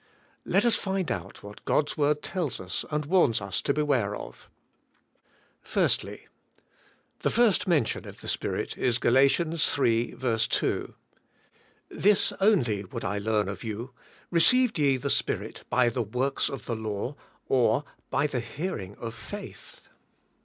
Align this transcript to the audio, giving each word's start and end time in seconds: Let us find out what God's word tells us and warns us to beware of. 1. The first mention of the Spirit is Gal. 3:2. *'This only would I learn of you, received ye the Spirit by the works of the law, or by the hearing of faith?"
Let 0.45 0.65
us 0.65 0.75
find 0.77 1.11
out 1.11 1.43
what 1.43 1.63
God's 1.63 1.95
word 1.95 2.23
tells 2.23 2.59
us 2.59 2.83
and 2.89 3.05
warns 3.05 3.39
us 3.39 3.61
to 3.61 3.71
beware 3.71 4.15
of. 4.15 4.49
1. 5.71 5.87
The 7.19 7.29
first 7.29 7.67
mention 7.67 8.07
of 8.07 8.19
the 8.21 8.27
Spirit 8.27 8.75
is 8.79 8.97
Gal. 8.97 9.11
3:2. 9.13 10.95
*'This 11.91 12.33
only 12.41 12.83
would 12.85 13.03
I 13.05 13.19
learn 13.19 13.47
of 13.47 13.63
you, 13.63 13.93
received 14.31 14.79
ye 14.79 14.97
the 14.97 15.11
Spirit 15.11 15.65
by 15.69 15.87
the 15.89 16.01
works 16.01 16.49
of 16.49 16.65
the 16.65 16.75
law, 16.75 17.15
or 17.47 17.83
by 18.09 18.25
the 18.25 18.39
hearing 18.39 18.95
of 18.95 19.13
faith?" 19.13 19.87